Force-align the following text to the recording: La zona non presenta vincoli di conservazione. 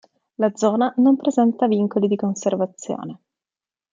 La 0.37 0.51
zona 0.55 0.91
non 0.97 1.15
presenta 1.15 1.67
vincoli 1.67 2.07
di 2.07 2.15
conservazione. 2.15 3.19